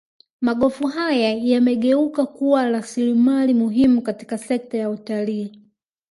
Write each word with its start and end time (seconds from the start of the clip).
Magofu 0.41 0.87
haya 0.87 1.33
yamegeuka 1.33 2.25
kuwa 2.25 2.69
rasilimali 2.69 3.53
muhimu 3.53 4.01
katika 4.01 4.37
sekta 4.37 4.77
ya 4.77 4.89
utalii 4.89 5.61